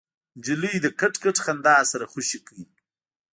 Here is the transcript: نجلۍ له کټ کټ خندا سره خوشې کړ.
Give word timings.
نجلۍ 0.37 0.75
له 0.83 0.89
کټ 0.99 1.13
کټ 1.23 1.35
خندا 1.45 1.75
سره 1.91 2.05
خوشې 2.11 2.39
کړ. 2.47 2.55